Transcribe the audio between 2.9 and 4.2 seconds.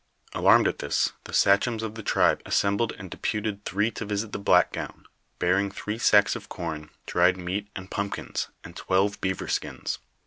and deputed three to